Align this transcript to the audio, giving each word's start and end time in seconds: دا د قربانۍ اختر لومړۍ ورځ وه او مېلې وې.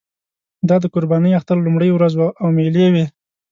دا 0.69 0.75
د 0.83 0.85
قربانۍ 0.93 1.31
اختر 1.35 1.57
لومړۍ 1.65 1.89
ورځ 1.93 2.13
وه 2.17 2.29
او 2.41 2.47
مېلې 2.57 2.87
وې. 2.93 3.05